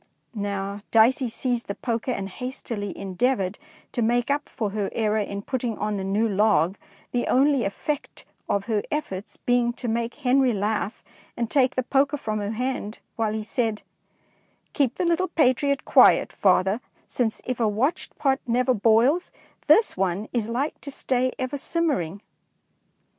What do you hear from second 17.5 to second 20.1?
a watched pot never boils, this